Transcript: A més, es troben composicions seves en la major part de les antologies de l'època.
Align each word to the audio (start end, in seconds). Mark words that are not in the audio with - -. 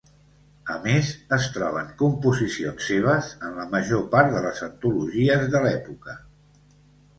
A 0.75 0.77
més, 0.85 1.11
es 1.37 1.49
troben 1.57 1.91
composicions 1.99 2.89
seves 2.93 3.29
en 3.49 3.61
la 3.61 3.67
major 3.75 4.03
part 4.17 4.35
de 4.39 4.43
les 4.49 4.65
antologies 4.71 5.49
de 5.55 5.65
l'època. 5.69 6.19